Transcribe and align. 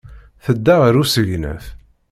Tedda 0.45 0.75
ɣer 0.81 0.93
usegnaf. 1.03 1.65